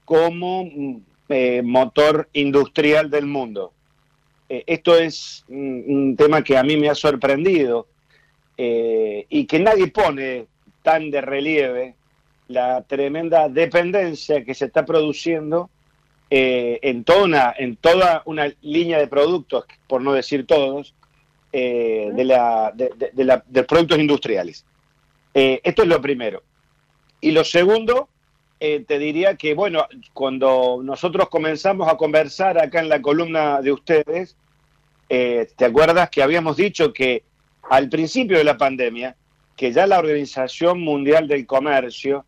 [0.04, 0.96] como mm,
[1.28, 3.72] eh, motor industrial del mundo.
[4.48, 7.86] Eh, esto es un, un, tema que a mí me ha sorprendido
[8.62, 10.46] eh, y que nadie pone
[10.82, 11.94] tan de relieve
[12.48, 15.70] la tremenda dependencia que se está produciendo
[16.28, 20.94] eh, en, toda una, en toda una línea de productos, por no decir todos,
[21.54, 24.66] eh, de, la, de, de, de, la, de productos industriales.
[25.32, 26.42] Esto es lo primero.
[27.22, 28.10] Y lo segundo,
[28.58, 34.36] te diría que, bueno, cuando nosotros comenzamos a conversar acá en la columna de ustedes,
[35.08, 37.22] ¿te acuerdas que habíamos dicho que
[37.70, 39.16] al principio de la pandemia,
[39.56, 42.26] que ya la Organización Mundial del Comercio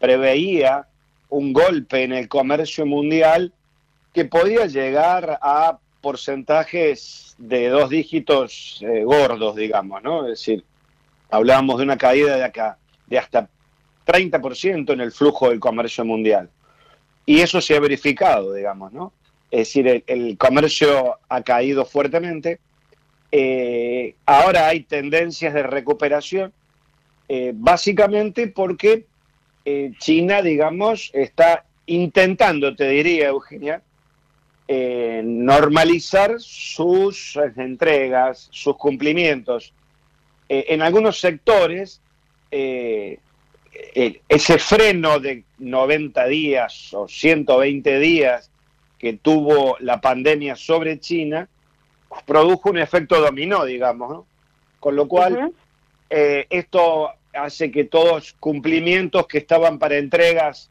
[0.00, 0.88] preveía
[1.28, 3.52] un golpe en el comercio mundial
[4.12, 10.24] que podía llegar a porcentajes de dos dígitos eh, gordos, digamos, ¿no?
[10.24, 10.64] Es decir,
[11.30, 13.48] hablábamos de una caída de acá de hasta
[14.06, 16.50] 30% en el flujo del comercio mundial.
[17.26, 19.12] Y eso se ha verificado, digamos, ¿no?
[19.52, 22.58] Es decir, el, el comercio ha caído fuertemente.
[23.36, 26.52] Eh, ahora hay tendencias de recuperación,
[27.28, 29.06] eh, básicamente porque
[29.64, 33.82] eh, China, digamos, está intentando, te diría, Eugenia,
[34.68, 39.72] normalizar sus entregas, sus cumplimientos.
[40.48, 42.00] en algunos sectores,
[42.52, 43.18] ese
[44.58, 48.48] freno de 90 días o 120 días
[48.96, 51.48] que tuvo la pandemia sobre China
[52.24, 54.26] produjo un efecto dominó, digamos, ¿no?
[54.80, 55.52] Con lo cual, uh -huh.
[56.10, 60.70] eh, esto hace que todos cumplimientos que estaban para entregas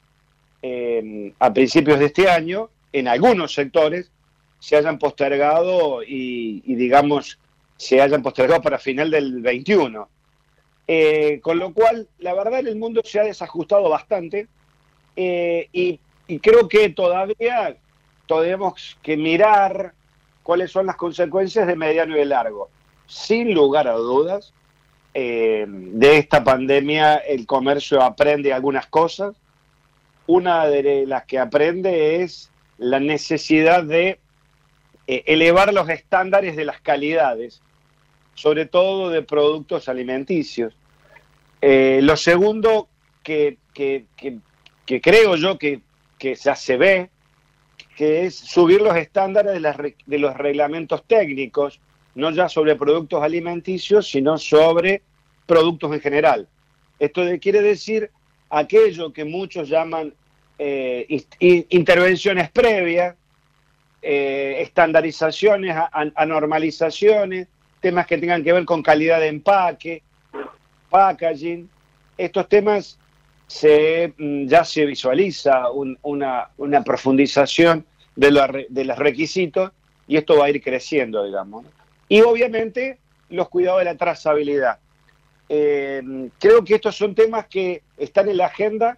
[0.62, 4.12] eh, a principios de este año, en algunos sectores,
[4.60, 7.38] se hayan postergado y, y digamos,
[7.76, 10.08] se hayan postergado para final del 21.
[10.88, 14.48] Eh, con lo cual, la verdad, el mundo se ha desajustado bastante
[15.16, 17.78] eh, y, y, creo que todavía
[18.28, 19.94] tenemos que mirar
[20.44, 22.70] cuáles son las consecuencias de mediano y largo.
[23.08, 24.54] Sin lugar a dudas,
[25.14, 29.36] eh, de esta pandemia el comercio aprende algunas cosas.
[30.28, 34.20] Una de las que aprende es la necesidad de
[35.08, 37.62] eh, elevar los estándares de las calidades
[38.36, 40.76] sobre todo de productos alimenticios.
[41.62, 42.90] Eh, lo segundo
[43.22, 44.06] que, que,
[44.86, 45.82] que creo yo que,
[46.20, 47.10] ya se ve,
[47.96, 51.80] que es subir los estándares de, las, de, los reglamentos técnicos,
[52.16, 55.02] no ya sobre productos alimenticios, sino sobre
[55.46, 56.48] productos en general.
[57.00, 58.10] Esto quiere decir
[58.50, 60.14] aquello que muchos llaman
[60.60, 63.16] eh, intervenciones previas,
[64.02, 65.76] eh, estandarizaciones,
[66.16, 67.48] anormalizaciones,
[67.80, 70.04] temas que tengan que ver con calidad de empaque,
[70.90, 71.70] packaging.
[72.18, 73.00] Estos temas
[73.48, 77.86] se, mm, ya se visualiza un, una, una, profundización
[78.16, 79.72] de, lo, de, los requisitos
[80.08, 81.66] y esto va a ir creciendo, digamos.
[82.10, 84.80] Y obviamente los cuidados de la trazabilidad.
[85.50, 86.02] Eh,
[86.40, 88.98] creo que estos son temas que están en la agenda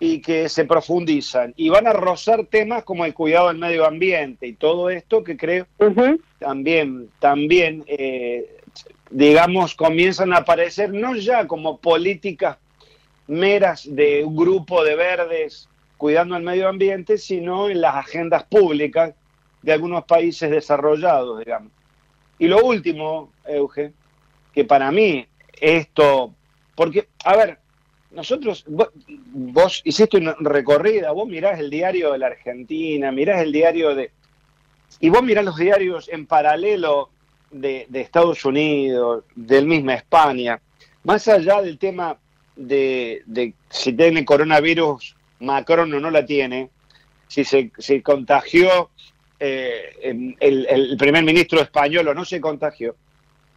[0.00, 4.46] y que se profundizan y van a rozar temas como el cuidado del medio ambiente
[4.46, 6.20] y todo esto que creo uh -huh.
[6.38, 8.58] también también eh,
[9.10, 12.58] digamos comienzan a aparecer no ya como políticas
[13.26, 19.14] meras de un grupo de verdes cuidando el medio ambiente sino en las agendas públicas
[19.62, 21.72] de algunos países desarrollados digamos.
[22.38, 23.92] Y lo último Euge
[24.52, 25.26] que para mí
[25.60, 26.34] esto
[26.74, 27.58] porque a ver
[28.14, 33.94] nosotros, vos, hiciste una recorrida, vos mirás el diario de la Argentina, mirás el diario
[33.94, 34.12] de...
[35.00, 37.10] Y vos mirás los diarios en paralelo
[37.50, 40.60] de Estados Unidos, del mismo España,
[41.02, 42.18] más allá del tema
[42.56, 46.70] de, si tiene coronavirus, Macron o no la tiene,
[47.28, 48.90] si se si contagió
[49.40, 52.94] eh, el, el, primer ministro español o no se contagió,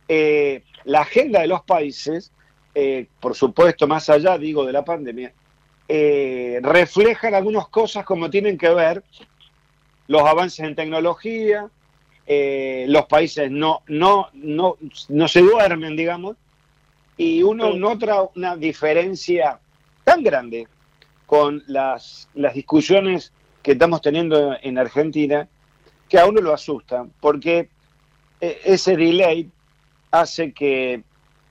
[0.08, 2.32] eh, la agenda de los países,
[2.74, 5.34] eh, por supuesto, más allá, digo, de la pandemia,
[5.90, 9.04] reflejan algunas cosas como tienen que ver
[10.08, 11.70] los avances en tecnología,
[12.28, 14.76] los países no, no, no,
[15.08, 16.36] no se duermen, digamos,
[17.18, 19.60] y uno nota una diferencia
[20.04, 20.68] tan grande
[21.26, 25.48] con las, las discusiones que estamos teniendo en Argentina
[26.08, 27.70] que a uno lo asusta, porque
[28.40, 29.50] eh, ese delay
[30.12, 31.04] hace que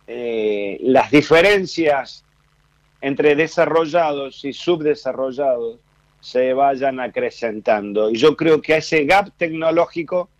[0.07, 2.25] eh, las diferencias
[3.01, 5.79] entre desarrollados y subdesarrollados
[6.21, 8.11] se vayan acrecentando.
[8.11, 10.31] Y yo creo que ese gap tecnológico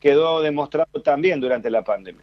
[0.00, 2.22] quedó demostrado también durante la pandemia.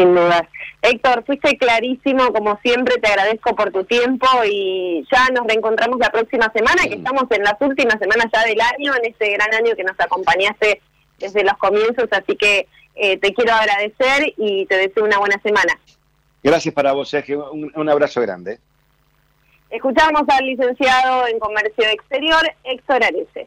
[0.00, 0.48] Sin duda.
[0.80, 6.08] Héctor, fuiste clarísimo, como siempre, te agradezco por tu tiempo y ya nos reencontramos la
[6.08, 9.76] próxima semana, que estamos en las últimas semanas ya del año, en este gran año
[9.76, 10.80] que nos acompañaste
[11.18, 15.78] desde los comienzos, así que eh, te quiero agradecer y te deseo una buena semana.
[16.42, 17.52] Gracias para vos, Sergio.
[17.52, 18.58] Un, un abrazo grande.
[19.68, 23.46] Escuchamos al licenciado en Comercio Exterior, Héctor Arece.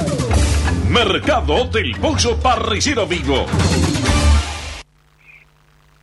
[0.91, 3.45] Mercado del Pollo Parrillero Vivo.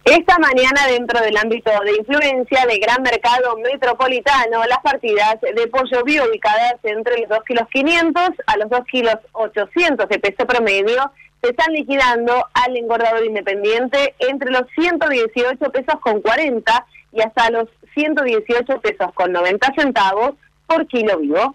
[0.03, 6.03] Esta mañana, dentro del ámbito de influencia de Gran Mercado Metropolitano, las partidas de pollo
[6.05, 11.13] vivo ubicadas entre los 2 kilos 500 a los 2 kilos 800 de peso promedio
[11.43, 17.69] se están liquidando al engordador independiente entre los 118 pesos con 40 y hasta los
[17.93, 20.33] 118 pesos con 90 centavos
[20.67, 21.55] por kilo vivo.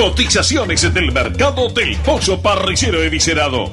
[0.00, 3.72] Cotizaciones del mercado del pollo parrillero eviscerado.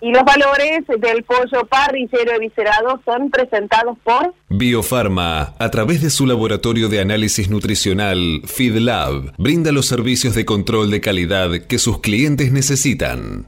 [0.00, 6.26] Y los valores del pollo parrillero eviscerado son presentados por Biofarma, a través de su
[6.26, 12.50] laboratorio de análisis nutricional, FeedLab, brinda los servicios de control de calidad que sus clientes
[12.50, 13.46] necesitan.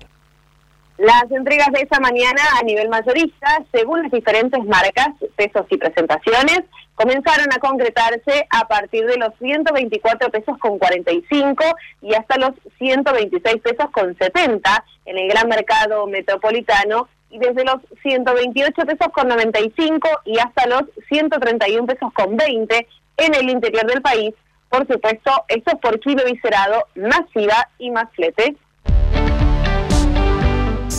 [1.02, 6.60] Las entregas de esta mañana a nivel mayorista, según las diferentes marcas, pesos y presentaciones,
[6.94, 11.64] comenzaron a concretarse a partir de los 124 pesos con 45
[12.02, 17.78] y hasta los 126 pesos con 70 en el gran mercado metropolitano y desde los
[18.02, 22.86] 128 pesos con 95 y hasta los 131 pesos con 20
[23.16, 24.34] en el interior del país.
[24.68, 28.54] Por supuesto, esto es por kilo viscerado, más IVA y más flete.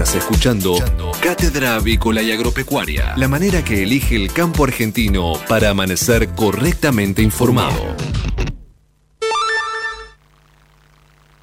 [0.00, 0.76] Escuchando
[1.22, 7.94] Cátedra Avícola y Agropecuaria, la manera que elige el campo argentino para amanecer correctamente informado.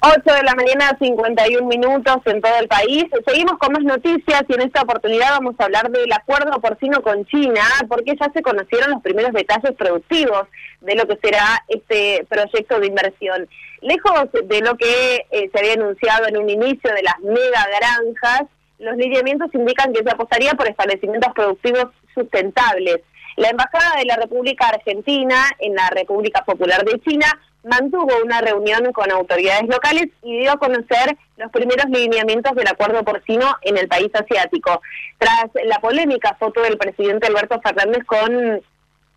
[0.00, 3.06] 8 de la mañana, 51 minutos en todo el país.
[3.26, 7.24] Seguimos con más noticias y en esta oportunidad vamos a hablar del acuerdo porcino con
[7.26, 10.46] China, porque ya se conocieron los primeros detalles productivos
[10.82, 13.48] de lo que será este proyecto de inversión.
[13.80, 18.42] Lejos de lo que eh, se había anunciado en un inicio de las mega granjas,
[18.78, 22.98] los lineamientos indican que se apostaría por establecimientos productivos sustentables.
[23.36, 27.26] La Embajada de la República Argentina en la República Popular de China
[27.64, 33.04] mantuvo una reunión con autoridades locales y dio a conocer los primeros lineamientos del acuerdo
[33.04, 34.80] porcino en el país asiático.
[35.18, 38.62] Tras la polémica foto del presidente Alberto Fernández con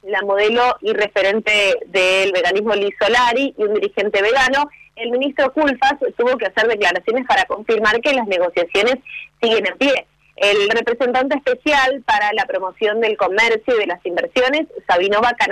[0.03, 1.51] la modelo y referente
[1.87, 7.25] del veganismo Liz Solari y un dirigente vegano, el ministro Culfas tuvo que hacer declaraciones
[7.27, 8.95] para confirmar que las negociaciones
[9.41, 10.07] siguen en pie.
[10.35, 15.45] El representante especial para la promoción del comercio y de las inversiones, Sabino Vaca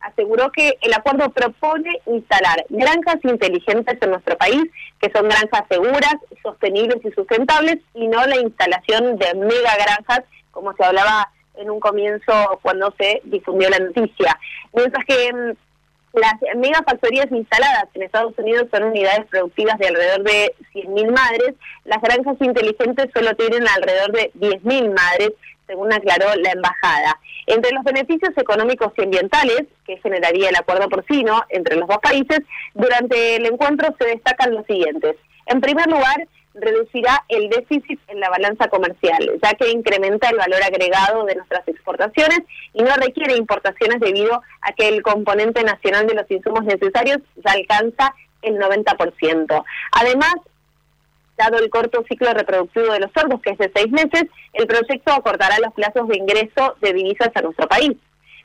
[0.00, 4.62] aseguró que el acuerdo propone instalar granjas inteligentes en nuestro país,
[5.00, 10.74] que son granjas seguras, sostenibles y sustentables, y no la instalación de mega granjas, como
[10.74, 14.38] se hablaba en un comienzo cuando se difundió la noticia.
[14.72, 15.52] Mientras que mm,
[16.12, 21.54] las megafactorías instaladas en Estados Unidos son unidades productivas de alrededor de 100.000 madres.
[21.84, 25.32] Las granjas inteligentes solo tienen alrededor de 10.000 madres,
[25.66, 27.18] según aclaró la embajada.
[27.46, 32.40] Entre los beneficios económicos y ambientales que generaría el acuerdo porcino entre los dos países,
[32.74, 35.16] durante el encuentro se destacan los siguientes.
[35.46, 40.62] En primer lugar, reducirá el déficit en la balanza comercial, ya que incrementa el valor
[40.62, 42.40] agregado de nuestras exportaciones
[42.74, 47.52] y no requiere importaciones debido a que el componente nacional de los insumos necesarios ya
[47.52, 49.64] alcanza el 90%.
[49.92, 50.34] Además,
[51.36, 55.12] dado el corto ciclo reproductivo de los cerdos, que es de seis meses, el proyecto
[55.12, 57.96] acortará los plazos de ingreso de divisas a nuestro país.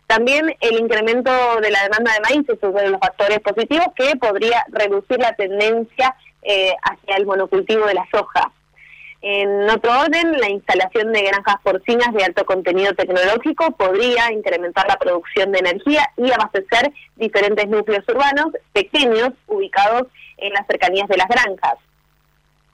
[0.08, 1.32] También el incremento
[1.62, 5.34] de la demanda de maíz es uno de los factores positivos que podría reducir la
[5.34, 6.16] tendencia
[6.50, 8.54] eh, hacia el monocultivo de la soja.
[9.22, 14.95] En otro orden, la instalación de granjas porcinas de alto contenido tecnológico podría incrementar la
[14.95, 20.04] producción de energía y abastecer diferentes núcleos urbanos pequeños ubicados
[20.38, 21.76] en las cercanías de las granjas.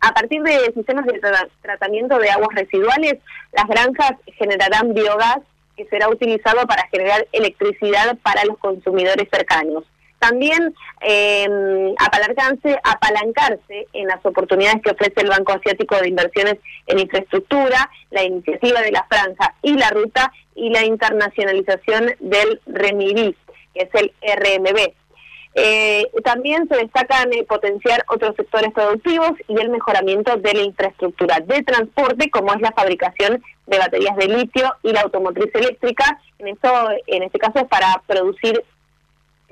[0.02, 1.20] A partir de sistemas de
[1.64, 3.16] tratamiento de aguas residuales,
[3.54, 5.40] las granjas generarán biogás
[5.76, 9.84] que será utilizado para generar electricidad para los consumidores cercanos.
[10.24, 17.00] También eh, apalancarse, apalancarse en las oportunidades que ofrece el Banco Asiático de Inversiones en
[17.00, 23.36] Infraestructura, la iniciativa de la franja y la ruta y la internacionalización del REMIBIS,
[23.74, 24.94] que es el RMB.
[25.56, 31.42] Eh, también se destacan eh, potenciar otros sectores productivos y el mejoramiento de la infraestructura
[31.42, 36.18] de transporte, como es la fabricación de baterías de litio y la automotriz eléctrica.
[36.40, 36.70] En esto,
[37.08, 38.64] en este caso, para producir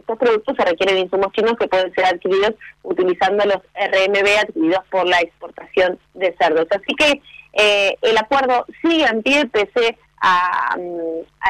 [0.01, 5.07] estos productos se requieren insumos chinos que pueden ser adquiridos utilizando los RMB adquiridos por
[5.07, 6.67] la exportación de cerdos.
[6.71, 7.21] Así que
[7.53, 10.75] eh, el acuerdo sigue en pie pese a,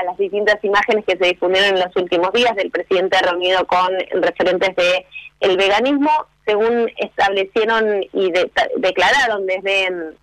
[0.06, 3.90] las distintas imágenes que se difundieron en los últimos días del presidente reunido con
[4.22, 5.06] referentes de
[5.42, 6.12] el veganismo,
[6.46, 8.32] según establecieron y
[8.78, 10.14] declararon desde,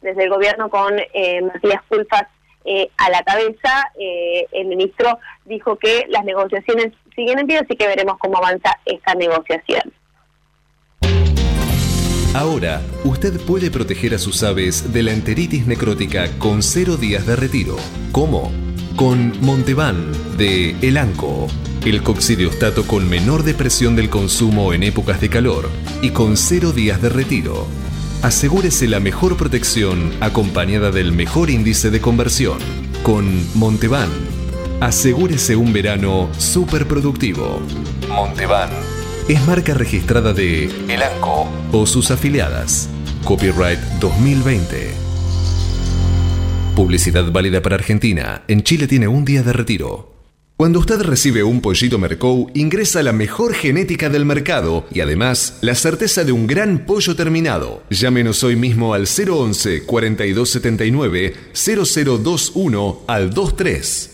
[0.00, 2.26] desde el gobierno con eh, Matías Culfas
[2.64, 7.76] eh, a la cabeza, eh, el ministro dijo que las negociaciones siguen en pie, así
[7.76, 9.92] que veremos cómo avanza esta negociación.
[12.34, 17.36] Ahora, usted puede proteger a sus aves de la enteritis necrótica con cero días de
[17.36, 17.76] retiro.
[18.10, 18.50] ¿Cómo?
[18.96, 21.48] Con Montevan de Elanco,
[21.84, 25.68] el coccidiostato con menor depresión del consumo en épocas de calor
[26.00, 27.66] y con cero días de retiro.
[28.22, 32.58] Asegúrese la mejor protección acompañada del mejor índice de conversión.
[33.02, 33.26] Con
[33.58, 34.08] Montevan,
[34.82, 37.60] asegúrese un verano súper productivo.
[38.08, 38.68] Montevan
[39.28, 42.88] es marca registrada de Elanco o sus afiliadas.
[43.22, 44.90] Copyright 2020.
[46.74, 48.42] Publicidad válida para Argentina.
[48.48, 50.10] En Chile tiene un día de retiro.
[50.56, 55.76] Cuando usted recibe un pollito Mercou, ingresa la mejor genética del mercado y además la
[55.76, 57.84] certeza de un gran pollo terminado.
[57.88, 64.11] Llámenos hoy mismo al 011 4279 0021 al 23.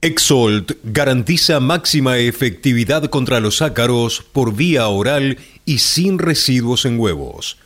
[0.00, 7.58] Exolt garantiza máxima efectividad contra los ácaros por vía oral y sin residuos en huevos.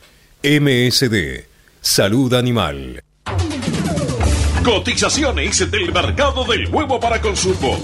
[0.43, 1.45] MSD,
[1.83, 3.03] Salud Animal.
[4.65, 7.79] Cotizaciones del mercado del huevo para consumo.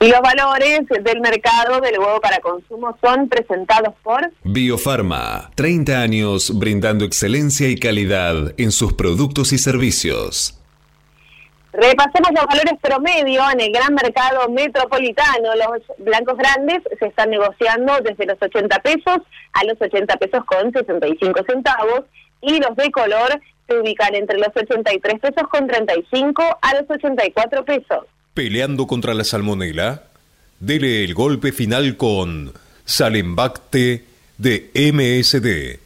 [0.00, 6.58] Y los valores del mercado del huevo para consumo son presentados por Biofarma, 30 años
[6.58, 10.58] brindando excelencia y calidad en sus productos y servicios.
[11.76, 15.54] Repasemos los valores promedio en el gran mercado metropolitano.
[15.56, 19.18] Los blancos grandes se están negociando desde los 80 pesos
[19.52, 22.04] a los 80 pesos con 65 centavos
[22.40, 27.64] y los de color se ubican entre los 83 pesos con 35 a los 84
[27.66, 28.06] pesos.
[28.32, 30.04] Peleando contra la salmonela,
[30.58, 32.54] dele el golpe final con
[32.86, 34.04] Salembacte
[34.38, 35.85] de MSD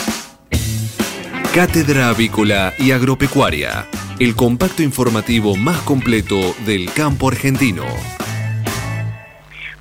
[1.53, 3.85] Cátedra Avícola y Agropecuaria,
[4.21, 7.83] el compacto informativo más completo del campo argentino.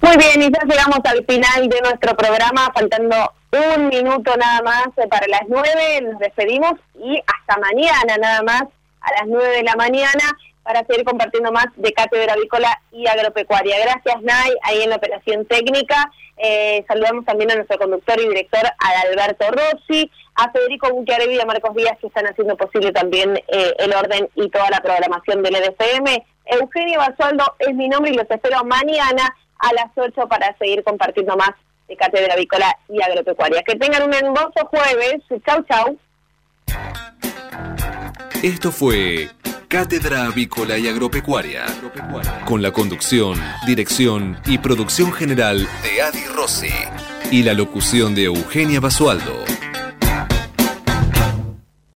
[0.00, 3.14] Muy bien, y ya llegamos al final de nuestro programa, faltando
[3.52, 8.62] un minuto nada más para las nueve, nos despedimos y hasta mañana nada más
[9.02, 10.24] a las nueve de la mañana
[10.64, 13.78] para seguir compartiendo más de Cátedra Avícola y Agropecuaria.
[13.78, 16.10] Gracias, Nay, ahí en la operación técnica.
[16.36, 20.10] Eh, saludamos también a nuestro conductor y director, Alberto Rossi,
[20.40, 24.28] a Federico Buquiarevi y a Marcos Díaz, que están haciendo posible también eh, el orden
[24.34, 26.24] y toda la programación del EDFM.
[26.46, 31.36] Eugenio Basualdo es mi nombre y los espero mañana a las 8 para seguir compartiendo
[31.36, 31.50] más
[31.88, 33.62] de Cátedra Avícola y Agropecuaria.
[33.62, 35.22] Que tengan un hermoso jueves.
[35.46, 35.98] Chau, chau.
[38.42, 39.28] Esto fue
[39.68, 41.66] Cátedra Avícola y Agropecuaria,
[42.46, 46.72] con la conducción, dirección y producción general de Adi Rossi
[47.30, 49.44] y la locución de Eugenia Basualdo.